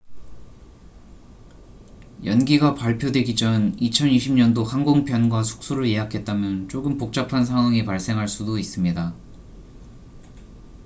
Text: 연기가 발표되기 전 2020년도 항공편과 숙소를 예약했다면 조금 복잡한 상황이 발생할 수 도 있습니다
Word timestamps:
연기가 2.25 2.73
발표되기 2.73 3.35
전 3.35 3.77
2020년도 3.77 4.63
항공편과 4.65 5.43
숙소를 5.43 5.87
예약했다면 5.91 6.69
조금 6.69 6.97
복잡한 6.97 7.45
상황이 7.45 7.85
발생할 7.85 8.27
수 8.27 8.43
도 8.43 8.57
있습니다 8.57 9.13